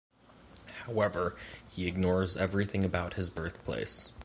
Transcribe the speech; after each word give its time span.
However, 0.87 1.37
he 1.69 1.85
ignores 1.85 2.35
everything 2.35 2.83
about 2.83 3.13
his 3.13 3.29
birthplace. 3.29 4.09